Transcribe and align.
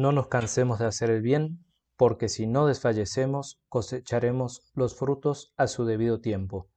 No 0.00 0.12
nos 0.12 0.28
cansemos 0.28 0.78
de 0.78 0.86
hacer 0.86 1.10
el 1.10 1.20
bien, 1.20 1.62
porque 1.98 2.30
si 2.30 2.46
no 2.46 2.66
desfallecemos, 2.66 3.60
cosecharemos 3.68 4.62
los 4.72 4.96
frutos 4.96 5.52
a 5.58 5.66
su 5.66 5.84
debido 5.84 6.22
tiempo. 6.22 6.70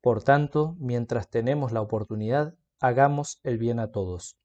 Por 0.00 0.24
tanto, 0.24 0.74
mientras 0.80 1.30
tenemos 1.30 1.70
la 1.70 1.80
oportunidad, 1.80 2.56
hagamos 2.80 3.38
el 3.44 3.58
bien 3.58 3.78
a 3.78 3.92
todos. 3.92 4.36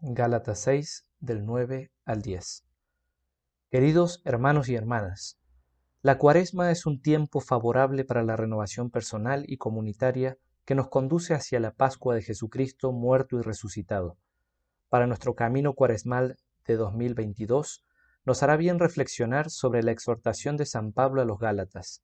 Gálatas 0.00 0.60
6, 0.60 1.06
del 1.18 1.44
9 1.44 1.92
al 2.06 2.22
10. 2.22 2.64
Queridos 3.70 4.22
hermanos 4.24 4.70
y 4.70 4.76
hermanas, 4.76 5.38
la 6.00 6.16
cuaresma 6.16 6.70
es 6.70 6.86
un 6.86 7.02
tiempo 7.02 7.40
favorable 7.40 8.06
para 8.06 8.22
la 8.22 8.36
renovación 8.36 8.88
personal 8.88 9.44
y 9.46 9.58
comunitaria 9.58 10.38
que 10.64 10.74
nos 10.74 10.88
conduce 10.88 11.34
hacia 11.34 11.60
la 11.60 11.72
Pascua 11.72 12.14
de 12.14 12.22
Jesucristo 12.22 12.90
muerto 12.90 13.38
y 13.38 13.42
resucitado. 13.42 14.16
Para 14.88 15.06
nuestro 15.06 15.34
camino 15.34 15.74
cuaresmal 15.74 16.38
de 16.66 16.76
2022, 16.76 17.84
nos 18.24 18.42
hará 18.42 18.56
bien 18.56 18.78
reflexionar 18.78 19.50
sobre 19.50 19.82
la 19.82 19.92
exhortación 19.92 20.56
de 20.56 20.66
San 20.66 20.92
Pablo 20.92 21.22
a 21.22 21.24
los 21.24 21.38
Gálatas. 21.38 22.02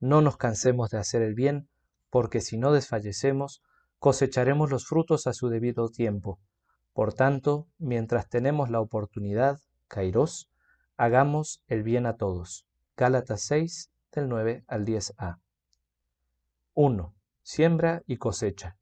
No 0.00 0.20
nos 0.20 0.36
cansemos 0.36 0.90
de 0.90 0.98
hacer 0.98 1.22
el 1.22 1.34
bien, 1.34 1.68
porque 2.10 2.40
si 2.40 2.58
no 2.58 2.72
desfallecemos, 2.72 3.62
cosecharemos 3.98 4.70
los 4.70 4.86
frutos 4.86 5.26
a 5.26 5.32
su 5.32 5.48
debido 5.48 5.88
tiempo. 5.88 6.38
Por 6.92 7.14
tanto, 7.14 7.68
mientras 7.78 8.28
tenemos 8.28 8.70
la 8.70 8.80
oportunidad, 8.80 9.60
Kairos, 9.88 10.50
hagamos 10.96 11.62
el 11.68 11.82
bien 11.82 12.06
a 12.06 12.16
todos. 12.16 12.66
Gálatas 12.96 13.42
6, 13.42 13.90
del 14.12 14.28
9 14.28 14.64
al 14.66 14.84
10a. 14.84 15.38
1 16.74 17.14
siembra 17.42 18.02
y 18.06 18.16
cosecha. 18.18 18.76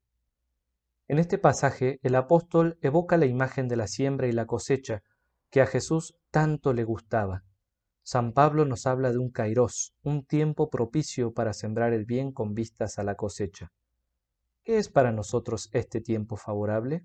En 1.07 1.19
este 1.19 1.37
pasaje 1.37 1.99
el 2.03 2.15
apóstol 2.15 2.77
evoca 2.81 3.17
la 3.17 3.25
imagen 3.25 3.67
de 3.67 3.75
la 3.75 3.87
siembra 3.87 4.27
y 4.27 4.31
la 4.31 4.45
cosecha 4.45 5.03
que 5.51 5.61
a 5.61 5.67
Jesús 5.67 6.15
tanto 6.31 6.73
le 6.73 6.85
gustaba. 6.85 7.43
San 8.03 8.33
Pablo 8.33 8.65
nos 8.65 8.87
habla 8.87 9.11
de 9.11 9.19
un 9.19 9.29
kairos, 9.29 9.93
un 10.01 10.25
tiempo 10.25 10.69
propicio 10.69 11.33
para 11.33 11.53
sembrar 11.53 11.93
el 11.93 12.05
bien 12.05 12.31
con 12.31 12.55
vistas 12.55 12.97
a 12.97 13.03
la 13.03 13.15
cosecha. 13.15 13.71
¿Qué 14.63 14.77
es 14.77 14.89
para 14.89 15.11
nosotros 15.11 15.69
este 15.73 16.01
tiempo 16.01 16.37
favorable? 16.37 17.03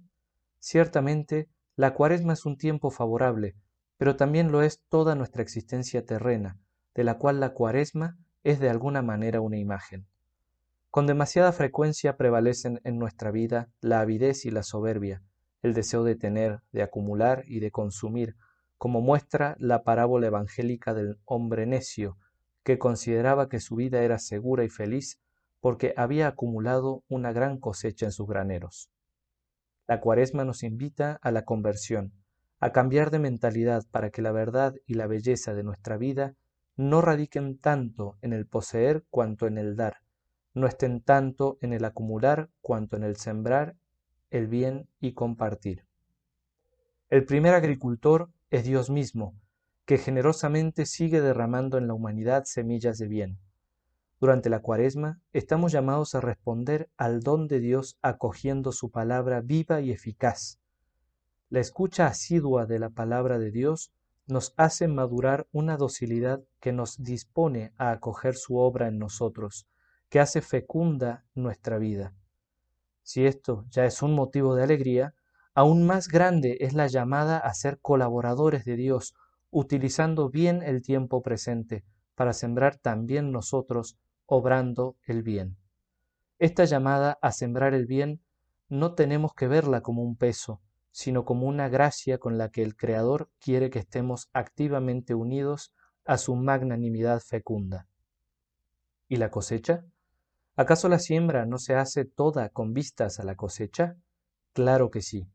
Ciertamente, 0.60 1.48
la 1.74 1.92
cuaresma 1.92 2.32
es 2.32 2.46
un 2.46 2.56
tiempo 2.56 2.90
favorable, 2.90 3.56
pero 3.98 4.16
también 4.16 4.52
lo 4.52 4.62
es 4.62 4.80
toda 4.88 5.14
nuestra 5.14 5.42
existencia 5.42 6.06
terrena, 6.06 6.58
de 6.94 7.04
la 7.04 7.18
cual 7.18 7.40
la 7.40 7.52
cuaresma 7.52 8.16
es 8.44 8.60
de 8.60 8.70
alguna 8.70 9.02
manera 9.02 9.40
una 9.40 9.58
imagen. 9.58 10.06
Con 10.90 11.06
demasiada 11.06 11.52
frecuencia 11.52 12.16
prevalecen 12.16 12.80
en 12.84 12.98
nuestra 12.98 13.30
vida 13.30 13.68
la 13.80 14.00
avidez 14.00 14.46
y 14.46 14.50
la 14.50 14.62
soberbia, 14.62 15.22
el 15.62 15.74
deseo 15.74 16.04
de 16.04 16.16
tener, 16.16 16.60
de 16.72 16.82
acumular 16.82 17.44
y 17.46 17.60
de 17.60 17.70
consumir, 17.70 18.36
como 18.78 19.00
muestra 19.00 19.56
la 19.58 19.82
parábola 19.84 20.26
evangélica 20.26 20.94
del 20.94 21.18
hombre 21.24 21.66
necio, 21.66 22.18
que 22.62 22.78
consideraba 22.78 23.48
que 23.48 23.60
su 23.60 23.76
vida 23.76 24.02
era 24.02 24.18
segura 24.18 24.64
y 24.64 24.68
feliz 24.68 25.20
porque 25.60 25.94
había 25.96 26.28
acumulado 26.28 27.04
una 27.08 27.32
gran 27.32 27.58
cosecha 27.58 28.06
en 28.06 28.12
sus 28.12 28.26
graneros. 28.26 28.90
La 29.86 30.00
cuaresma 30.00 30.44
nos 30.44 30.62
invita 30.62 31.18
a 31.22 31.30
la 31.30 31.44
conversión, 31.44 32.12
a 32.58 32.72
cambiar 32.72 33.10
de 33.10 33.18
mentalidad 33.18 33.84
para 33.90 34.10
que 34.10 34.22
la 34.22 34.32
verdad 34.32 34.74
y 34.86 34.94
la 34.94 35.06
belleza 35.06 35.54
de 35.54 35.62
nuestra 35.62 35.96
vida 35.96 36.34
no 36.76 37.00
radiquen 37.00 37.58
tanto 37.58 38.18
en 38.20 38.32
el 38.32 38.46
poseer 38.46 39.04
cuanto 39.10 39.46
en 39.46 39.58
el 39.58 39.76
dar, 39.76 39.98
no 40.54 40.66
estén 40.66 41.02
tanto 41.02 41.58
en 41.60 41.72
el 41.72 41.84
acumular 41.84 42.50
cuanto 42.60 42.96
en 42.96 43.04
el 43.04 43.16
sembrar 43.16 43.76
el 44.30 44.46
bien 44.46 44.88
y 45.00 45.12
compartir. 45.12 45.84
El 47.08 47.24
primer 47.24 47.54
agricultor 47.54 48.30
es 48.50 48.64
Dios 48.64 48.90
mismo, 48.90 49.34
que 49.84 49.98
generosamente 49.98 50.86
sigue 50.86 51.20
derramando 51.20 51.78
en 51.78 51.86
la 51.86 51.94
humanidad 51.94 52.44
semillas 52.44 52.98
de 52.98 53.06
bien. 53.06 53.38
Durante 54.18 54.50
la 54.50 54.60
cuaresma 54.60 55.20
estamos 55.32 55.72
llamados 55.72 56.14
a 56.14 56.20
responder 56.20 56.88
al 56.96 57.20
don 57.20 57.48
de 57.48 57.60
Dios 57.60 57.98
acogiendo 58.02 58.72
su 58.72 58.90
palabra 58.90 59.40
viva 59.42 59.80
y 59.80 59.92
eficaz. 59.92 60.58
La 61.48 61.60
escucha 61.60 62.06
asidua 62.06 62.66
de 62.66 62.78
la 62.78 62.90
palabra 62.90 63.38
de 63.38 63.50
Dios 63.52 63.92
nos 64.26 64.54
hace 64.56 64.88
madurar 64.88 65.46
una 65.52 65.76
docilidad 65.76 66.42
que 66.60 66.72
nos 66.72 67.02
dispone 67.02 67.72
a 67.76 67.92
acoger 67.92 68.34
su 68.34 68.56
obra 68.56 68.88
en 68.88 68.98
nosotros, 68.98 69.68
que 70.08 70.18
hace 70.18 70.40
fecunda 70.40 71.24
nuestra 71.34 71.78
vida. 71.78 72.12
Si 73.06 73.24
esto 73.24 73.64
ya 73.70 73.84
es 73.84 74.02
un 74.02 74.14
motivo 74.14 74.56
de 74.56 74.64
alegría, 74.64 75.14
aún 75.54 75.86
más 75.86 76.08
grande 76.08 76.56
es 76.58 76.74
la 76.74 76.88
llamada 76.88 77.38
a 77.38 77.54
ser 77.54 77.78
colaboradores 77.80 78.64
de 78.64 78.74
Dios, 78.74 79.14
utilizando 79.50 80.28
bien 80.28 80.60
el 80.64 80.82
tiempo 80.82 81.22
presente 81.22 81.84
para 82.16 82.32
sembrar 82.32 82.78
también 82.78 83.30
nosotros, 83.30 83.96
obrando 84.26 84.96
el 85.04 85.22
bien. 85.22 85.56
Esta 86.40 86.64
llamada 86.64 87.16
a 87.22 87.30
sembrar 87.30 87.74
el 87.74 87.86
bien 87.86 88.24
no 88.68 88.96
tenemos 88.96 89.34
que 89.34 89.46
verla 89.46 89.82
como 89.82 90.02
un 90.02 90.16
peso, 90.16 90.60
sino 90.90 91.24
como 91.24 91.46
una 91.46 91.68
gracia 91.68 92.18
con 92.18 92.38
la 92.38 92.50
que 92.50 92.64
el 92.64 92.74
Creador 92.74 93.30
quiere 93.38 93.70
que 93.70 93.78
estemos 93.78 94.30
activamente 94.32 95.14
unidos 95.14 95.72
a 96.04 96.18
su 96.18 96.34
magnanimidad 96.34 97.20
fecunda. 97.20 97.86
¿Y 99.06 99.18
la 99.18 99.30
cosecha? 99.30 99.84
¿Acaso 100.58 100.88
la 100.88 100.98
siembra 100.98 101.44
no 101.44 101.58
se 101.58 101.74
hace 101.74 102.06
toda 102.06 102.48
con 102.48 102.72
vistas 102.72 103.20
a 103.20 103.24
la 103.24 103.36
cosecha? 103.36 103.96
Claro 104.54 104.90
que 104.90 105.02
sí. 105.02 105.28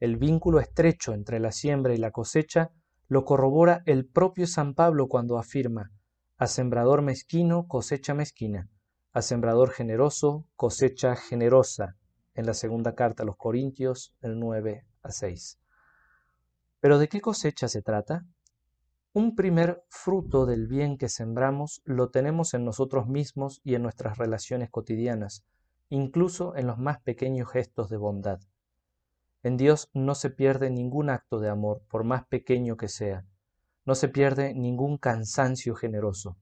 El 0.00 0.16
vínculo 0.16 0.60
estrecho 0.60 1.12
entre 1.12 1.40
la 1.40 1.52
siembra 1.52 1.92
y 1.92 1.98
la 1.98 2.10
cosecha 2.10 2.70
lo 3.06 3.26
corrobora 3.26 3.82
el 3.84 4.06
propio 4.06 4.46
San 4.46 4.74
Pablo 4.74 5.08
cuando 5.08 5.38
afirma, 5.38 5.92
a 6.38 6.46
sembrador 6.46 7.02
mezquino 7.02 7.68
cosecha 7.68 8.14
mezquina, 8.14 8.70
a 9.12 9.20
sembrador 9.20 9.72
generoso 9.72 10.48
cosecha 10.56 11.16
generosa, 11.16 11.96
en 12.34 12.46
la 12.46 12.54
segunda 12.54 12.94
carta 12.94 13.24
a 13.24 13.26
los 13.26 13.36
Corintios, 13.36 14.14
el 14.22 14.38
9 14.38 14.86
a 15.02 15.10
6. 15.10 15.58
Pero 16.80 16.98
¿de 16.98 17.08
qué 17.08 17.20
cosecha 17.20 17.68
se 17.68 17.82
trata? 17.82 18.24
Un 19.16 19.34
primer 19.34 19.82
fruto 19.88 20.44
del 20.44 20.66
bien 20.66 20.98
que 20.98 21.08
sembramos 21.08 21.80
lo 21.86 22.10
tenemos 22.10 22.52
en 22.52 22.66
nosotros 22.66 23.08
mismos 23.08 23.62
y 23.64 23.74
en 23.74 23.82
nuestras 23.82 24.18
relaciones 24.18 24.68
cotidianas, 24.68 25.42
incluso 25.88 26.54
en 26.54 26.66
los 26.66 26.76
más 26.76 27.00
pequeños 27.00 27.50
gestos 27.50 27.88
de 27.88 27.96
bondad. 27.96 28.40
En 29.42 29.56
Dios 29.56 29.88
no 29.94 30.14
se 30.14 30.28
pierde 30.28 30.68
ningún 30.68 31.08
acto 31.08 31.40
de 31.40 31.48
amor, 31.48 31.80
por 31.88 32.04
más 32.04 32.26
pequeño 32.26 32.76
que 32.76 32.88
sea, 32.88 33.24
no 33.86 33.94
se 33.94 34.08
pierde 34.10 34.52
ningún 34.52 34.98
cansancio 34.98 35.74
generoso. 35.74 36.36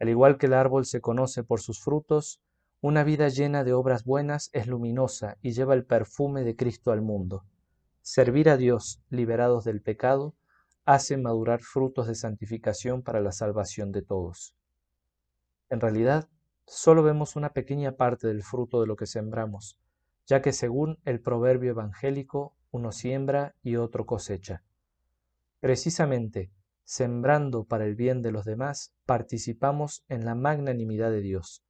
Al 0.00 0.08
igual 0.08 0.38
que 0.38 0.46
el 0.46 0.54
árbol 0.54 0.86
se 0.86 1.02
conoce 1.02 1.44
por 1.44 1.60
sus 1.60 1.82
frutos, 1.82 2.40
una 2.80 3.04
vida 3.04 3.28
llena 3.28 3.62
de 3.62 3.74
obras 3.74 4.04
buenas 4.04 4.48
es 4.54 4.68
luminosa 4.68 5.36
y 5.42 5.52
lleva 5.52 5.74
el 5.74 5.84
perfume 5.84 6.44
de 6.44 6.56
Cristo 6.56 6.92
al 6.92 7.02
mundo. 7.02 7.44
Servir 8.00 8.48
a 8.48 8.56
Dios, 8.56 9.02
liberados 9.10 9.64
del 9.64 9.82
pecado, 9.82 10.34
hace 10.84 11.16
madurar 11.16 11.62
frutos 11.62 12.06
de 12.06 12.14
santificación 12.14 13.02
para 13.02 13.20
la 13.20 13.32
salvación 13.32 13.90
de 13.90 14.02
todos. 14.02 14.54
En 15.70 15.80
realidad, 15.80 16.28
solo 16.66 17.02
vemos 17.02 17.36
una 17.36 17.52
pequeña 17.52 17.92
parte 17.92 18.28
del 18.28 18.42
fruto 18.42 18.80
de 18.80 18.86
lo 18.86 18.96
que 18.96 19.06
sembramos, 19.06 19.78
ya 20.26 20.42
que 20.42 20.52
según 20.52 20.98
el 21.04 21.20
proverbio 21.20 21.70
evangélico, 21.70 22.54
uno 22.70 22.92
siembra 22.92 23.54
y 23.62 23.76
otro 23.76 24.04
cosecha. 24.04 24.62
Precisamente, 25.60 26.50
sembrando 26.82 27.64
para 27.64 27.86
el 27.86 27.94
bien 27.94 28.20
de 28.20 28.32
los 28.32 28.44
demás, 28.44 28.92
participamos 29.06 30.04
en 30.08 30.24
la 30.24 30.34
magnanimidad 30.34 31.10
de 31.10 31.22
Dios. 31.22 31.64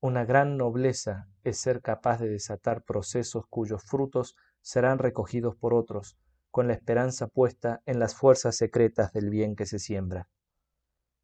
Una 0.00 0.24
gran 0.24 0.56
nobleza 0.56 1.28
es 1.44 1.58
ser 1.58 1.80
capaz 1.80 2.18
de 2.20 2.28
desatar 2.28 2.82
procesos 2.82 3.46
cuyos 3.48 3.82
frutos 3.84 4.36
serán 4.60 4.98
recogidos 4.98 5.56
por 5.56 5.72
otros, 5.72 6.18
con 6.58 6.66
la 6.66 6.74
esperanza 6.74 7.28
puesta 7.28 7.82
en 7.86 8.00
las 8.00 8.16
fuerzas 8.16 8.56
secretas 8.56 9.12
del 9.12 9.30
bien 9.30 9.54
que 9.54 9.64
se 9.64 9.78
siembra. 9.78 10.28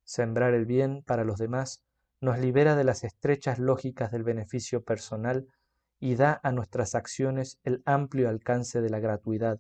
Sembrar 0.05 0.55
el 0.55 0.65
bien 0.65 1.03
para 1.05 1.25
los 1.25 1.39
demás 1.39 1.83
nos 2.21 2.39
libera 2.39 2.77
de 2.77 2.85
las 2.85 3.03
estrechas 3.03 3.59
lógicas 3.59 4.13
del 4.13 4.23
beneficio 4.23 4.85
personal 4.85 5.49
y 5.99 6.15
da 6.15 6.39
a 6.45 6.53
nuestras 6.53 6.95
acciones 6.95 7.59
el 7.65 7.83
amplio 7.85 8.29
alcance 8.29 8.81
de 8.81 8.91
la 8.91 9.01
gratuidad, 9.01 9.59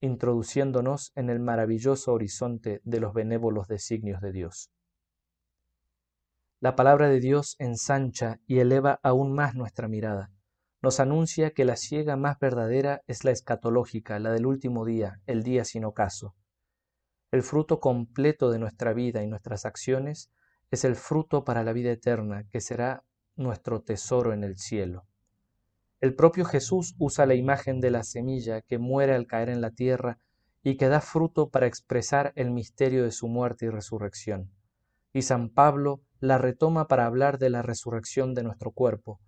introduciéndonos 0.00 1.10
en 1.14 1.30
el 1.30 1.40
maravilloso 1.40 2.12
horizonte 2.12 2.82
de 2.84 3.00
los 3.00 3.14
benévolos 3.14 3.66
designios 3.66 4.20
de 4.20 4.30
Dios. 4.30 4.70
La 6.60 6.76
palabra 6.76 7.08
de 7.08 7.20
Dios 7.20 7.56
ensancha 7.58 8.40
y 8.46 8.58
eleva 8.58 9.00
aún 9.02 9.32
más 9.32 9.54
nuestra 9.54 9.88
mirada 9.88 10.33
nos 10.84 11.00
anuncia 11.00 11.52
que 11.52 11.64
la 11.64 11.76
ciega 11.76 12.14
más 12.16 12.38
verdadera 12.38 13.02
es 13.06 13.24
la 13.24 13.30
escatológica, 13.30 14.18
la 14.18 14.30
del 14.32 14.44
último 14.44 14.84
día, 14.84 15.18
el 15.26 15.42
día 15.42 15.64
sin 15.64 15.86
ocaso. 15.86 16.34
El 17.32 17.42
fruto 17.42 17.80
completo 17.80 18.50
de 18.50 18.58
nuestra 18.58 18.92
vida 18.92 19.22
y 19.22 19.26
nuestras 19.26 19.64
acciones 19.64 20.30
es 20.70 20.84
el 20.84 20.94
fruto 20.94 21.42
para 21.42 21.64
la 21.64 21.72
vida 21.72 21.90
eterna, 21.90 22.44
que 22.50 22.60
será 22.60 23.02
nuestro 23.34 23.80
tesoro 23.80 24.34
en 24.34 24.44
el 24.44 24.58
cielo. 24.58 25.06
El 26.02 26.14
propio 26.14 26.44
Jesús 26.44 26.94
usa 26.98 27.24
la 27.24 27.34
imagen 27.34 27.80
de 27.80 27.90
la 27.90 28.04
semilla 28.04 28.60
que 28.60 28.76
muere 28.76 29.14
al 29.14 29.26
caer 29.26 29.48
en 29.48 29.62
la 29.62 29.70
tierra 29.70 30.18
y 30.62 30.76
que 30.76 30.88
da 30.88 31.00
fruto 31.00 31.48
para 31.48 31.66
expresar 31.66 32.34
el 32.36 32.50
misterio 32.50 33.04
de 33.04 33.10
su 33.10 33.26
muerte 33.26 33.64
y 33.64 33.70
resurrección. 33.70 34.50
Y 35.14 35.22
San 35.22 35.48
Pablo 35.48 36.02
la 36.20 36.36
retoma 36.36 36.88
para 36.88 37.06
hablar 37.06 37.38
de 37.38 37.48
la 37.48 37.62
resurrección 37.62 38.34
de 38.34 38.42
nuestro 38.42 38.70
cuerpo. 38.70 39.18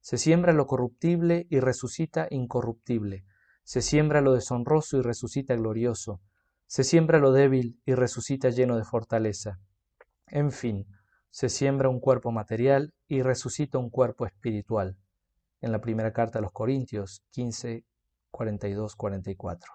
Se 0.00 0.18
siembra 0.18 0.52
lo 0.52 0.66
corruptible 0.66 1.46
y 1.50 1.60
resucita 1.60 2.26
incorruptible. 2.30 3.24
Se 3.64 3.82
siembra 3.82 4.20
lo 4.20 4.32
deshonroso 4.32 4.98
y 4.98 5.02
resucita 5.02 5.54
glorioso. 5.54 6.20
Se 6.66 6.84
siembra 6.84 7.18
lo 7.18 7.32
débil 7.32 7.80
y 7.84 7.94
resucita 7.94 8.48
lleno 8.48 8.76
de 8.76 8.84
fortaleza. 8.84 9.60
En 10.26 10.52
fin, 10.52 10.86
se 11.30 11.48
siembra 11.48 11.88
un 11.88 12.00
cuerpo 12.00 12.32
material 12.32 12.94
y 13.06 13.22
resucita 13.22 13.78
un 13.78 13.90
cuerpo 13.90 14.26
espiritual. 14.26 14.96
En 15.60 15.72
la 15.72 15.80
primera 15.80 16.12
carta 16.12 16.38
a 16.38 16.42
los 16.42 16.52
Corintios 16.52 17.22
15, 17.30 17.84
42, 18.30 18.96
44. 18.96 19.72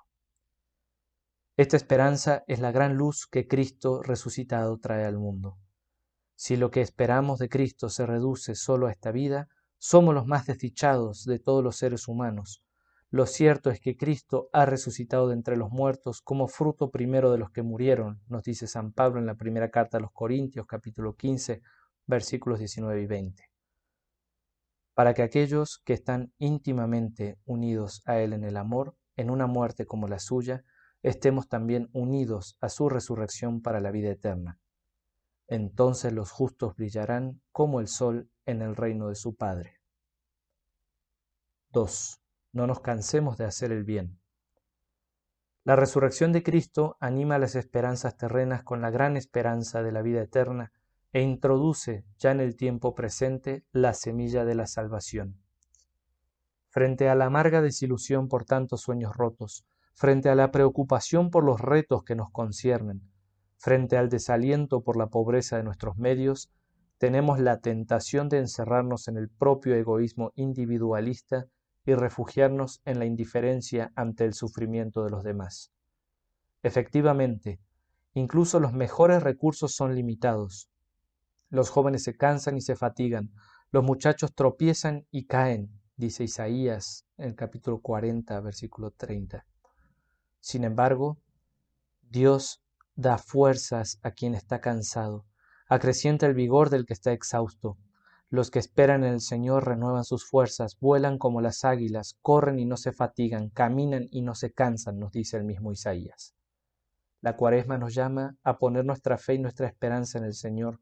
Esta 1.58 1.78
esperanza 1.78 2.44
es 2.48 2.60
la 2.60 2.72
gran 2.72 2.96
luz 2.96 3.28
que 3.28 3.48
Cristo 3.48 4.02
resucitado 4.02 4.78
trae 4.80 5.06
al 5.06 5.18
mundo. 5.18 5.58
Si 6.36 6.58
lo 6.58 6.72
que 6.72 6.82
esperamos 6.82 7.40
de 7.40 7.48
Cristo 7.48 7.88
se 7.88 8.06
reduce 8.06 8.56
solo 8.56 8.88
a 8.88 8.92
esta 8.92 9.12
vida, 9.12 9.48
somos 9.88 10.16
los 10.16 10.26
más 10.26 10.48
desdichados 10.48 11.26
de 11.26 11.38
todos 11.38 11.64
los 11.64 11.76
seres 11.76 12.08
humanos. 12.08 12.64
Lo 13.12 13.28
cierto 13.28 13.70
es 13.70 13.80
que 13.80 13.96
Cristo 13.96 14.50
ha 14.52 14.66
resucitado 14.66 15.28
de 15.28 15.36
entre 15.36 15.58
los 15.58 15.70
muertos 15.70 16.22
como 16.24 16.48
fruto 16.48 16.90
primero 16.90 17.32
de 17.32 17.38
los 17.38 17.52
que 17.52 17.62
murieron, 17.62 18.20
nos 18.28 18.42
dice 18.42 18.66
San 18.66 18.94
Pablo 18.94 19.20
en 19.20 19.28
la 19.28 19.36
primera 19.36 19.70
carta 19.70 19.98
a 19.98 20.02
los 20.02 20.12
Corintios 20.12 20.66
capítulo 20.66 21.16
15 21.16 21.62
versículos 22.08 22.58
19 22.58 23.00
y 23.00 23.06
20. 23.06 23.44
Para 24.96 25.14
que 25.14 25.22
aquellos 25.22 25.78
que 25.86 25.94
están 25.94 26.34
íntimamente 26.40 27.38
unidos 27.46 28.02
a 28.08 28.18
Él 28.18 28.34
en 28.34 28.44
el 28.44 28.58
amor, 28.58 28.98
en 29.16 29.30
una 29.30 29.46
muerte 29.46 29.86
como 29.86 30.08
la 30.08 30.18
suya, 30.18 30.64
estemos 31.04 31.48
también 31.48 31.92
unidos 31.94 32.58
a 32.60 32.70
su 32.70 32.90
resurrección 32.90 33.62
para 33.62 33.80
la 33.82 33.92
vida 33.92 34.10
eterna. 34.10 34.58
Entonces 35.48 36.12
los 36.12 36.32
justos 36.32 36.76
brillarán 36.76 37.40
como 37.52 37.80
el 37.80 37.88
sol 37.88 38.32
en 38.48 38.64
el 38.64 38.76
reino 38.76 39.10
de 39.10 39.16
su 39.16 39.36
Padre. 39.36 39.75
2. 41.76 42.22
No 42.54 42.68
nos 42.68 42.80
cansemos 42.80 43.38
de 43.38 43.44
hacer 43.44 43.74
el 43.74 43.84
bien. 43.84 44.18
La 45.66 45.76
resurrección 45.76 46.32
de 46.32 46.42
Cristo 46.42 46.96
anima 47.02 47.38
las 47.38 47.56
esperanzas 47.56 48.16
terrenas 48.16 48.64
con 48.64 48.82
la 48.82 48.92
gran 48.92 49.18
esperanza 49.18 49.84
de 49.84 49.92
la 49.92 50.02
vida 50.02 50.22
eterna 50.22 50.72
e 51.12 51.22
introduce 51.22 52.06
ya 52.18 52.32
en 52.32 52.40
el 52.40 52.56
tiempo 52.56 52.96
presente 52.96 53.66
la 53.74 53.94
semilla 53.94 54.46
de 54.46 54.56
la 54.56 54.68
salvación. 54.68 55.42
Frente 56.70 57.10
a 57.10 57.16
la 57.16 57.26
amarga 57.26 57.62
desilusión 57.62 58.30
por 58.30 58.46
tantos 58.46 58.80
sueños 58.80 59.14
rotos, 59.14 59.66
frente 59.96 60.30
a 60.30 60.36
la 60.36 60.52
preocupación 60.52 61.30
por 61.30 61.44
los 61.44 61.60
retos 61.60 62.06
que 62.06 62.16
nos 62.16 62.32
conciernen, 62.32 63.02
frente 63.58 63.98
al 63.98 64.08
desaliento 64.08 64.82
por 64.82 64.96
la 64.96 65.08
pobreza 65.08 65.58
de 65.58 65.64
nuestros 65.64 65.98
medios, 65.98 66.50
tenemos 67.00 67.42
la 67.42 67.60
tentación 67.60 68.30
de 68.30 68.38
encerrarnos 68.38 69.10
en 69.10 69.18
el 69.18 69.28
propio 69.28 69.76
egoísmo 69.76 70.32
individualista 70.36 71.50
y 71.86 71.94
refugiarnos 71.94 72.82
en 72.86 73.00
la 73.00 73.06
indiferencia 73.06 73.92
ante 73.96 74.26
el 74.26 74.34
sufrimiento 74.34 75.04
de 75.04 75.12
los 75.12 75.24
demás. 75.24 75.72
Efectivamente, 76.64 77.60
incluso 78.14 78.60
los 78.60 78.74
mejores 78.74 79.22
recursos 79.22 79.76
son 79.76 79.96
limitados. 79.96 80.70
Los 81.50 81.70
jóvenes 81.70 82.04
se 82.04 82.18
cansan 82.18 82.58
y 82.58 82.62
se 82.62 82.76
fatigan, 82.76 83.32
los 83.72 83.84
muchachos 83.84 84.34
tropiezan 84.34 85.06
y 85.12 85.26
caen, 85.26 85.70
dice 85.96 86.24
Isaías 86.24 87.06
en 87.18 87.30
el 87.30 87.36
capítulo 87.36 87.82
40, 87.82 88.40
versículo 88.42 88.92
30. 88.92 89.46
Sin 90.40 90.64
embargo, 90.64 91.20
Dios 92.02 92.62
da 92.96 93.18
fuerzas 93.18 94.00
a 94.02 94.12
quien 94.12 94.36
está 94.36 94.62
cansado, 94.62 95.26
acrecienta 95.68 96.26
el 96.26 96.34
vigor 96.34 96.70
del 96.70 96.86
que 96.86 96.94
está 96.94 97.12
exhausto. 97.12 97.78
Los 98.30 98.52
que 98.52 98.60
esperan 98.60 99.04
en 99.04 99.14
el 99.14 99.22
Señor 99.22 99.68
renuevan 99.68 100.04
sus 100.04 100.28
fuerzas, 100.28 100.78
vuelan 100.80 101.18
como 101.18 101.42
las 101.42 101.64
águilas, 101.64 102.18
corren 102.22 102.60
y 102.60 102.66
no 102.66 102.78
se 102.78 102.92
fatigan, 102.92 103.50
caminan 103.50 104.08
y 104.12 104.22
no 104.22 104.36
se 104.36 104.52
cansan, 104.52 105.00
nos 105.00 105.12
dice 105.12 105.38
el 105.38 105.44
mismo 105.44 105.72
Isaías. 105.72 106.36
La 107.22 107.38
cuaresma 107.38 107.78
nos 107.78 107.94
llama 107.94 108.38
a 108.44 108.58
poner 108.58 108.86
nuestra 108.86 109.18
fe 109.18 109.36
y 109.36 109.40
nuestra 109.40 109.68
esperanza 109.68 110.18
en 110.18 110.26
el 110.26 110.34
Señor, 110.34 110.82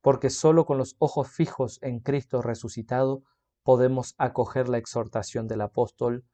porque 0.00 0.30
sólo 0.30 0.64
con 0.64 0.78
los 0.78 0.96
ojos 0.98 1.28
fijos 1.28 1.78
en 1.82 2.00
Cristo 2.00 2.42
resucitado 2.42 3.22
podemos 3.62 4.14
acoger 4.16 4.68
la 4.68 4.78
exhortación 4.78 5.48
del 5.48 5.60
apóstol 5.60 6.24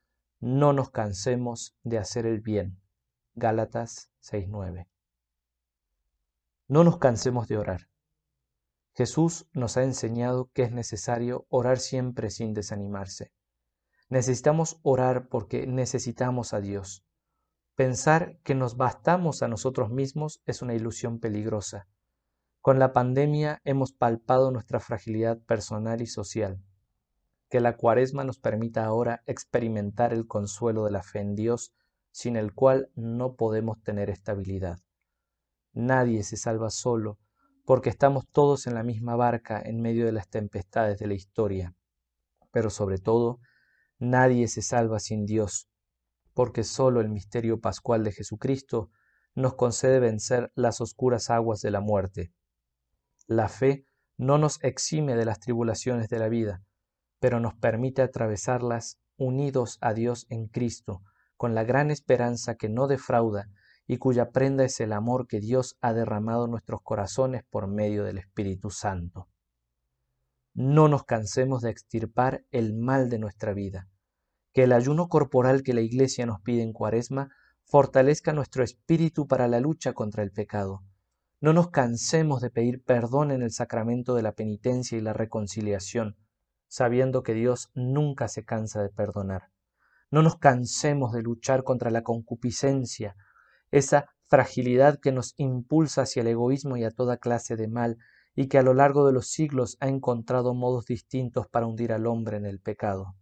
no 0.43 0.73
nos 0.73 0.91
cansemos 0.91 1.77
de 1.85 1.99
hacer 1.99 2.27
el 2.27 2.41
bien. 2.41 2.81
Gálatas 3.35 4.11
6:9. 4.19 4.89
No 6.67 6.83
nos 6.83 6.99
cansemos 6.99 7.47
de 7.47 7.59
orar. 7.59 7.89
Jesús 8.95 9.47
nos 9.53 9.77
ha 9.77 9.85
enseñado 9.85 10.51
que 10.53 10.63
es 10.63 10.73
necesario 10.73 11.47
orar 11.49 11.79
siempre 11.79 12.31
sin 12.31 12.55
desanimarse. 12.55 13.33
Necesitamos 14.09 14.79
orar 14.83 15.29
porque 15.29 15.67
necesitamos 15.67 16.53
a 16.53 16.61
Dios. 16.61 17.05
Pensar 17.75 18.39
que 18.45 18.55
nos 18.55 18.77
bastamos 18.77 19.43
a 19.43 19.49
nosotros 19.49 19.91
mismos 19.91 20.43
es 20.45 20.61
una 20.61 20.75
ilusión 20.75 21.21
peligrosa. 21.21 21.89
Con 22.61 22.79
la 22.79 22.93
pandemia 22.93 23.61
hemos 23.65 23.93
palpado 23.93 24.51
nuestra 24.51 24.79
fragilidad 24.79 25.39
personal 25.39 26.03
y 26.03 26.07
social 26.07 26.63
que 27.53 27.61
la 27.61 27.77
cuaresma 27.77 28.25
nos 28.25 28.39
permita 28.39 28.83
ahora 28.83 29.23
experimentar 29.27 30.15
el 30.15 30.27
consuelo 30.27 30.87
de 30.87 30.91
la 30.91 31.03
fe 31.03 31.19
en 31.19 31.35
Dios, 31.35 31.75
sin 32.11 32.37
el 32.37 32.55
cual 32.55 32.91
no 32.95 33.35
podemos 33.35 33.83
tener 33.83 34.09
estabilidad. 34.09 34.79
Nadie 35.75 36.23
se 36.23 36.39
salva 36.39 36.71
solo, 36.71 37.19
porque 37.65 37.91
estamos 37.91 38.27
todos 38.31 38.67
en 38.67 38.75
la 38.75 38.83
misma 38.83 39.17
barca 39.17 39.61
en 39.65 39.81
medio 39.81 40.07
de 40.07 40.13
las 40.13 40.29
tempestades 40.29 40.99
de 40.99 41.07
la 41.07 41.15
historia. 41.15 41.75
Pero 42.51 42.71
sobre 42.71 42.99
todo, 42.99 43.41
nadie 43.99 44.49
se 44.49 44.63
salva 44.63 44.99
sin 44.99 45.25
Dios, 45.25 45.69
porque 46.35 46.65
sólo 46.65 47.01
el 47.01 47.09
misterio 47.09 47.61
pascual 47.61 48.05
de 48.05 48.13
Jesucristo 48.13 48.91
nos 49.35 49.55
concede 49.55 50.01
vencer 50.01 50.51
las 50.55 50.81
oscuras 50.81 51.31
aguas 51.31 51.61
de 51.61 51.71
la 51.71 51.81
muerte. 51.81 52.33
La 53.27 53.49
fe 53.49 53.87
no 54.19 54.39
nos 54.39 54.63
exime 54.63 55.15
de 55.15 55.25
las 55.25 55.39
tribulaciones 55.39 56.09
de 56.09 56.19
la 56.19 56.29
vida, 56.29 56.63
pero 57.19 57.41
nos 57.41 57.55
permite 57.55 58.03
atravesarlas 58.03 58.99
unidos 59.17 59.79
a 59.81 59.95
Dios 59.95 60.27
en 60.29 60.49
Cristo, 60.49 61.03
con 61.37 61.55
la 61.55 61.65
gran 61.65 61.91
esperanza 61.91 62.57
que 62.57 62.69
no 62.69 62.89
defrauda 62.89 63.49
y 63.87 63.99
cuya 63.99 64.31
prenda 64.31 64.65
es 64.65 64.81
el 64.81 64.93
amor 64.93 65.27
que 65.27 65.41
Dios 65.41 65.77
ha 65.81 65.93
derramado 65.93 66.45
en 66.45 66.53
nuestros 66.53 66.81
corazones 66.83 67.43
por 67.51 67.67
medio 67.67 68.05
del 68.05 68.19
Espíritu 68.19 68.71
Santo. 68.71 69.29
No 70.55 70.89
nos 70.89 71.05
cansemos 71.05 71.63
de 71.63 71.71
extirpar 71.71 72.45
el 72.51 72.75
mal 72.75 73.09
de 73.09 73.19
nuestra 73.19 73.55
vida, 73.55 73.89
que 74.53 74.65
el 74.65 74.73
ayuno 74.73 75.09
corporal 75.09 75.63
que 75.63 75.75
la 75.75 75.81
Iglesia 75.81 76.27
nos 76.27 76.41
pide 76.41 76.63
en 76.63 76.73
Cuaresma 76.73 77.31
fortalezca 77.65 78.33
nuestro 78.33 78.63
espíritu 78.63 79.27
para 79.27 79.49
la 79.49 79.61
lucha 79.61 79.95
contra 79.95 80.23
el 80.23 80.31
pecado. 80.31 80.83
No 81.41 81.53
nos 81.53 81.71
cansemos 81.71 82.41
de 82.41 82.51
pedir 82.51 82.85
perdón 82.85 83.31
en 83.31 83.43
el 83.43 83.51
sacramento 83.51 84.15
de 84.15 84.23
la 84.23 84.33
penitencia 84.33 84.99
y 84.99 85.01
la 85.01 85.13
reconciliación, 85.13 86.17
sabiendo 86.69 87.23
que 87.23 87.35
Dios 87.35 87.71
nunca 87.75 88.29
se 88.29 88.45
cansa 88.45 88.83
de 88.83 88.91
perdonar. 88.91 89.51
No 90.11 90.23
nos 90.23 90.37
cansemos 90.37 91.13
de 91.13 91.23
luchar 91.23 91.65
contra 91.65 91.91
la 91.91 92.03
concupiscencia, 92.03 93.17
esa 93.73 94.07
fragilidad 94.29 95.01
que 95.01 95.11
nos 95.11 95.35
impulsa 95.37 96.03
hacia 96.03 96.23
el 96.23 96.29
egoísmo 96.29 96.77
y 96.77 96.85
a 96.85 96.91
toda 96.91 97.17
clase 97.17 97.57
de 97.57 97.67
mal, 97.67 97.99
y 98.35 98.47
que 98.47 98.59
a 98.59 98.63
lo 98.63 98.73
largo 98.73 99.05
de 99.07 99.13
los 99.13 99.29
siglos 99.29 99.77
ha 99.81 99.89
encontrado 99.89 100.55
modos 100.55 100.87
distintos 100.87 101.49
para 101.49 101.67
hundir 101.67 101.93
al 101.93 102.07
hombre 102.07 102.37
en 102.37 102.47
el 102.47 102.61
pecado. 102.61 103.15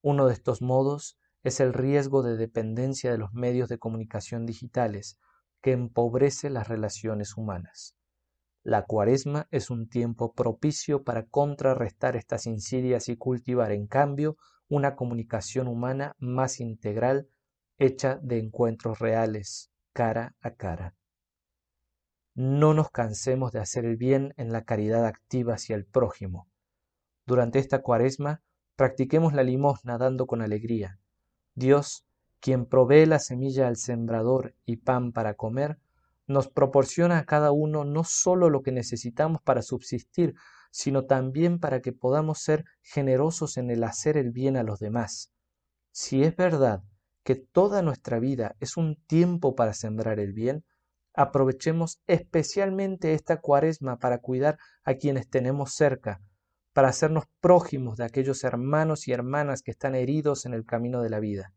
Uno 0.00 0.26
de 0.26 0.34
estos 0.34 0.62
modos 0.62 1.18
es 1.42 1.60
el 1.60 1.72
riesgo 1.72 2.22
de 2.22 2.36
dependencia 2.36 3.10
de 3.10 3.18
los 3.18 3.32
medios 3.34 3.68
de 3.68 3.78
comunicación 3.78 4.46
digitales, 4.46 5.18
que 5.60 5.72
empobrece 5.72 6.50
las 6.50 6.68
relaciones 6.68 7.36
humanas. 7.36 7.96
La 8.64 8.84
cuaresma 8.84 9.48
es 9.50 9.70
un 9.70 9.88
tiempo 9.88 10.34
propicio 10.34 11.02
para 11.02 11.26
contrarrestar 11.26 12.16
estas 12.16 12.46
insidias 12.46 13.08
y 13.08 13.16
cultivar, 13.16 13.72
en 13.72 13.86
cambio, 13.86 14.36
una 14.68 14.94
comunicación 14.94 15.66
humana 15.66 16.14
más 16.18 16.60
integral, 16.60 17.28
hecha 17.78 18.18
de 18.22 18.38
encuentros 18.38 18.98
reales, 18.98 19.70
cara 19.92 20.34
a 20.40 20.54
cara. 20.54 20.94
No 22.34 22.72
nos 22.74 22.90
cansemos 22.90 23.52
de 23.52 23.60
hacer 23.60 23.84
el 23.84 23.96
bien 23.96 24.32
en 24.36 24.52
la 24.52 24.64
caridad 24.64 25.04
activa 25.06 25.54
hacia 25.54 25.76
el 25.76 25.84
prójimo. 25.84 26.48
Durante 27.26 27.58
esta 27.58 27.82
cuaresma, 27.82 28.42
practiquemos 28.76 29.34
la 29.34 29.42
limosna 29.42 29.98
dando 29.98 30.26
con 30.26 30.40
alegría. 30.40 30.98
Dios, 31.54 32.06
quien 32.40 32.66
provee 32.66 33.06
la 33.06 33.18
semilla 33.18 33.68
al 33.68 33.76
sembrador 33.76 34.54
y 34.64 34.76
pan 34.76 35.12
para 35.12 35.34
comer, 35.34 35.78
nos 36.26 36.48
proporciona 36.48 37.18
a 37.18 37.26
cada 37.26 37.52
uno 37.52 37.84
no 37.84 38.04
solo 38.04 38.48
lo 38.48 38.62
que 38.62 38.72
necesitamos 38.72 39.42
para 39.42 39.62
subsistir, 39.62 40.34
sino 40.70 41.04
también 41.04 41.58
para 41.58 41.82
que 41.82 41.92
podamos 41.92 42.38
ser 42.38 42.64
generosos 42.80 43.58
en 43.58 43.70
el 43.70 43.84
hacer 43.84 44.16
el 44.16 44.30
bien 44.30 44.56
a 44.56 44.62
los 44.62 44.78
demás. 44.78 45.32
Si 45.90 46.24
es 46.24 46.34
verdad 46.34 46.82
que 47.24 47.36
toda 47.36 47.82
nuestra 47.82 48.18
vida 48.18 48.56
es 48.60 48.76
un 48.76 48.96
tiempo 49.06 49.54
para 49.54 49.74
sembrar 49.74 50.18
el 50.18 50.32
bien, 50.32 50.64
aprovechemos 51.14 52.00
especialmente 52.06 53.14
esta 53.14 53.40
cuaresma 53.40 53.98
para 53.98 54.18
cuidar 54.18 54.58
a 54.84 54.94
quienes 54.94 55.28
tenemos 55.28 55.74
cerca, 55.74 56.20
para 56.72 56.88
hacernos 56.88 57.24
prójimos 57.40 57.98
de 57.98 58.04
aquellos 58.04 58.44
hermanos 58.44 59.06
y 59.06 59.12
hermanas 59.12 59.62
que 59.62 59.70
están 59.70 59.94
heridos 59.94 60.46
en 60.46 60.54
el 60.54 60.64
camino 60.64 61.02
de 61.02 61.10
la 61.10 61.20
vida. 61.20 61.52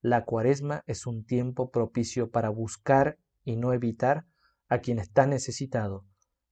La 0.00 0.24
cuaresma 0.24 0.82
es 0.86 1.06
un 1.06 1.24
tiempo 1.24 1.70
propicio 1.70 2.30
para 2.30 2.48
buscar 2.48 3.18
y 3.44 3.56
no 3.56 3.72
evitar 3.72 4.24
a 4.68 4.78
quien 4.78 4.98
está 4.98 5.26
necesitado, 5.26 6.06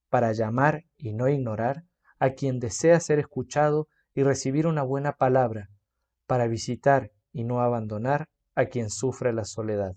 para 0.09 0.31
llamar 0.31 0.85
y 0.95 1.13
no 1.13 1.27
ignorar 1.27 1.83
a 2.19 2.31
quien 2.31 2.59
desea 2.59 2.99
ser 2.99 3.17
escuchado 3.19 3.87
y 4.13 4.23
recibir 4.23 4.67
una 4.67 4.83
buena 4.83 5.13
palabra, 5.13 5.69
para 6.27 6.47
visitar 6.47 7.11
y 7.31 7.43
no 7.43 7.61
abandonar 7.61 8.27
a 8.55 8.65
quien 8.65 8.89
sufre 8.89 9.33
la 9.33 9.45
soledad. 9.45 9.95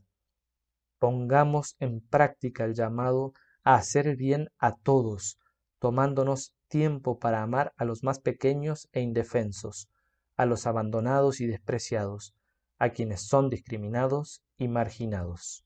Pongamos 0.99 1.77
en 1.79 2.01
práctica 2.01 2.65
el 2.65 2.75
llamado 2.75 3.33
a 3.63 3.75
hacer 3.75 4.17
bien 4.17 4.49
a 4.59 4.75
todos, 4.77 5.39
tomándonos 5.79 6.55
tiempo 6.69 7.19
para 7.19 7.43
amar 7.43 7.73
a 7.77 7.85
los 7.85 8.03
más 8.03 8.21
pequeños 8.21 8.89
e 8.93 9.01
indefensos, 9.01 9.89
a 10.37 10.47
los 10.47 10.67
abandonados 10.67 11.41
y 11.41 11.47
despreciados, 11.47 12.35
a 12.79 12.91
quienes 12.91 13.27
son 13.27 13.51
discriminados 13.51 14.43
y 14.57 14.69
marginados. 14.69 15.65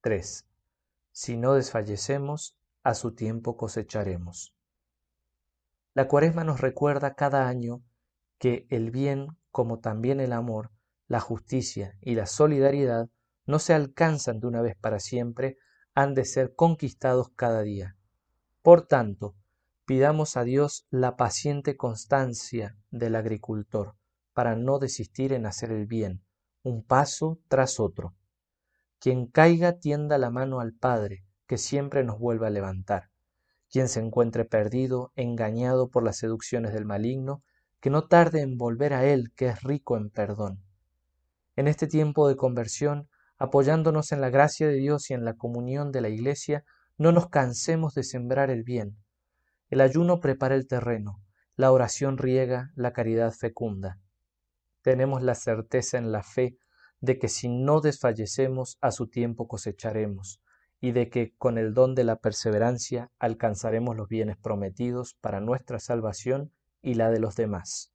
3. 0.00 0.46
Si 1.12 1.36
no 1.36 1.54
desfallecemos, 1.54 2.54
a 2.82 2.94
su 2.94 3.14
tiempo 3.14 3.56
cosecharemos. 3.56 4.54
La 5.94 6.06
cuaresma 6.06 6.44
nos 6.44 6.60
recuerda 6.60 7.14
cada 7.14 7.48
año 7.48 7.82
que 8.38 8.66
el 8.70 8.90
bien, 8.90 9.36
como 9.50 9.78
también 9.78 10.20
el 10.20 10.32
amor, 10.32 10.70
la 11.06 11.20
justicia 11.20 11.96
y 12.00 12.14
la 12.14 12.26
solidaridad 12.26 13.08
no 13.46 13.58
se 13.58 13.74
alcanzan 13.74 14.40
de 14.40 14.46
una 14.46 14.60
vez 14.60 14.76
para 14.76 15.00
siempre, 15.00 15.56
han 15.94 16.14
de 16.14 16.24
ser 16.24 16.54
conquistados 16.54 17.30
cada 17.34 17.62
día. 17.62 17.96
Por 18.62 18.86
tanto, 18.86 19.34
pidamos 19.86 20.36
a 20.36 20.44
Dios 20.44 20.86
la 20.90 21.16
paciente 21.16 21.76
constancia 21.76 22.76
del 22.90 23.16
agricultor 23.16 23.96
para 24.34 24.54
no 24.54 24.78
desistir 24.78 25.32
en 25.32 25.46
hacer 25.46 25.72
el 25.72 25.86
bien, 25.86 26.22
un 26.62 26.84
paso 26.84 27.40
tras 27.48 27.80
otro. 27.80 28.14
Quien 29.00 29.26
caiga 29.26 29.78
tienda 29.78 30.18
la 30.18 30.30
mano 30.30 30.60
al 30.60 30.74
Padre, 30.74 31.24
que 31.46 31.56
siempre 31.56 32.04
nos 32.04 32.18
vuelve 32.18 32.46
a 32.46 32.50
levantar. 32.50 33.10
Quien 33.70 33.88
se 33.88 34.00
encuentre 34.00 34.44
perdido, 34.44 35.12
engañado 35.16 35.88
por 35.88 36.02
las 36.04 36.18
seducciones 36.18 36.74
del 36.74 36.84
maligno, 36.84 37.42
que 37.80 37.90
no 37.90 38.06
tarde 38.06 38.40
en 38.40 38.58
volver 38.58 38.92
a 38.92 39.04
Él, 39.04 39.32
que 39.36 39.48
es 39.48 39.62
rico 39.62 39.96
en 39.96 40.10
perdón. 40.10 40.62
En 41.56 41.68
este 41.68 41.86
tiempo 41.86 42.28
de 42.28 42.36
conversión, 42.36 43.08
apoyándonos 43.38 44.12
en 44.12 44.20
la 44.20 44.30
gracia 44.30 44.66
de 44.66 44.74
Dios 44.74 45.10
y 45.10 45.14
en 45.14 45.24
la 45.24 45.34
comunión 45.34 45.92
de 45.92 46.00
la 46.00 46.08
Iglesia, 46.08 46.64
no 46.96 47.12
nos 47.12 47.28
cansemos 47.28 47.94
de 47.94 48.02
sembrar 48.02 48.50
el 48.50 48.64
bien. 48.64 48.96
El 49.70 49.80
ayuno 49.80 50.20
prepara 50.20 50.54
el 50.54 50.66
terreno, 50.66 51.20
la 51.56 51.70
oración 51.72 52.18
riega, 52.18 52.72
la 52.74 52.92
caridad 52.92 53.32
fecunda. 53.32 53.98
Tenemos 54.82 55.22
la 55.22 55.34
certeza 55.34 55.98
en 55.98 56.12
la 56.12 56.22
fe 56.22 56.56
de 57.00 57.18
que 57.18 57.28
si 57.28 57.48
no 57.48 57.80
desfallecemos 57.80 58.78
a 58.80 58.90
su 58.90 59.08
tiempo 59.08 59.46
cosecharemos, 59.46 60.40
y 60.80 60.92
de 60.92 61.08
que 61.08 61.34
con 61.36 61.58
el 61.58 61.74
don 61.74 61.94
de 61.94 62.04
la 62.04 62.16
perseverancia 62.16 63.10
alcanzaremos 63.18 63.96
los 63.96 64.08
bienes 64.08 64.36
prometidos 64.36 65.14
para 65.20 65.40
nuestra 65.40 65.80
salvación 65.80 66.52
y 66.82 66.94
la 66.94 67.10
de 67.10 67.20
los 67.20 67.36
demás. 67.36 67.92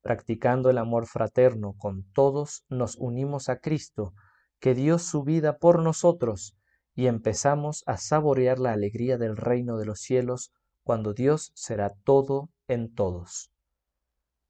Practicando 0.00 0.70
el 0.70 0.78
amor 0.78 1.06
fraterno 1.06 1.74
con 1.78 2.04
todos, 2.12 2.64
nos 2.68 2.96
unimos 2.96 3.48
a 3.48 3.58
Cristo, 3.58 4.14
que 4.58 4.74
dio 4.74 4.98
su 4.98 5.22
vida 5.22 5.58
por 5.58 5.80
nosotros, 5.80 6.56
y 6.94 7.06
empezamos 7.06 7.84
a 7.86 7.96
saborear 7.96 8.58
la 8.58 8.72
alegría 8.72 9.16
del 9.16 9.36
reino 9.36 9.78
de 9.78 9.86
los 9.86 10.00
cielos 10.00 10.52
cuando 10.82 11.14
Dios 11.14 11.52
será 11.54 11.90
todo 12.04 12.50
en 12.66 12.92
todos. 12.92 13.52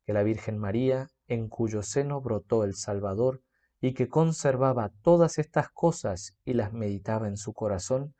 Que 0.04 0.12
la 0.12 0.22
Virgen 0.22 0.58
María, 0.58 1.08
en 1.28 1.48
cuyo 1.48 1.82
seno 1.82 2.20
brotó 2.20 2.64
el 2.64 2.74
Salvador, 2.74 3.42
y 3.80 3.94
que 3.94 4.08
conservaba 4.08 4.92
todas 5.02 5.38
estas 5.38 5.68
cosas 5.68 6.36
y 6.44 6.54
las 6.54 6.72
meditaba 6.72 7.28
en 7.28 7.36
su 7.36 7.52
corazón, 7.52 8.14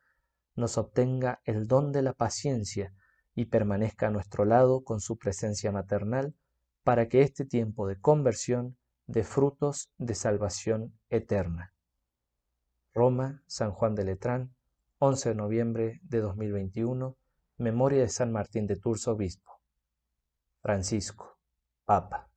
nos 0.55 0.77
obtenga 0.77 1.41
el 1.45 1.67
don 1.67 1.93
de 1.93 2.03
la 2.03 2.13
paciencia 2.13 2.93
y 3.35 3.47
permanezca 3.47 4.09
a 4.09 4.11
nuestro 4.11 4.45
lado 4.45 4.85
con 4.85 5.01
su 5.01 5.17
presencia 5.17 5.73
maternal, 5.73 6.35
para 6.83 7.09
que 7.09 7.23
este 7.23 7.45
tiempo 7.45 7.87
de 7.87 8.01
conversión 8.01 8.77
dé 9.07 9.25
frutos 9.25 9.91
de 9.99 10.15
salvación 10.15 10.99
eterna. 11.11 11.75
Roma, 12.95 13.43
San 13.47 13.73
Juan 13.73 13.95
de 13.95 14.05
Letrán, 14.05 14.55
11 14.99 15.31
de 15.31 15.35
noviembre 15.35 16.01
de 16.03 16.21
2021, 16.21 17.17
memoria 17.57 18.01
de 18.01 18.09
San 18.09 18.33
Martín 18.33 18.67
de 18.67 18.77
Tours, 18.77 19.09
obispo. 19.09 19.61
Francisco, 20.61 21.39
Papa. 21.85 22.32